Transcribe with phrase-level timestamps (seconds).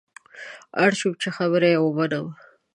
[0.83, 2.27] اړ شوم چې خبره یې ومنم.